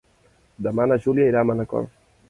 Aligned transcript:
Demà 0.69 0.87
na 0.93 0.99
Júlia 1.05 1.29
irà 1.33 1.45
a 1.47 1.51
Manacor. 1.51 1.89